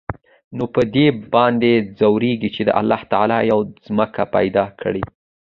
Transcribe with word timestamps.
نو 0.57 0.63
په 0.75 0.81
دې 0.95 1.07
باندې 1.33 1.71
ځوريږي 1.99 2.49
چې 2.55 2.61
د 2.65 2.69
الله 2.79 3.01
تعال 3.11 3.31
يوه 3.51 3.65
ځمکه 3.85 4.23
پېدا 4.35 4.65
کړى. 4.81 5.03